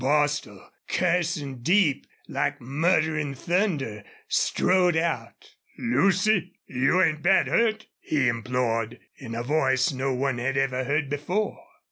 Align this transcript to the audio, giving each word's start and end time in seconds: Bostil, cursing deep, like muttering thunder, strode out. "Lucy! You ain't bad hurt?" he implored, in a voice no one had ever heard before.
Bostil, 0.03 0.67
cursing 0.87 1.61
deep, 1.61 2.07
like 2.27 2.59
muttering 2.59 3.35
thunder, 3.35 4.03
strode 4.27 4.97
out. 4.97 5.53
"Lucy! 5.77 6.53
You 6.65 6.99
ain't 7.03 7.21
bad 7.21 7.47
hurt?" 7.47 7.85
he 7.99 8.27
implored, 8.27 8.97
in 9.17 9.35
a 9.35 9.43
voice 9.43 9.91
no 9.91 10.11
one 10.11 10.39
had 10.39 10.57
ever 10.57 10.85
heard 10.85 11.07
before. 11.07 11.59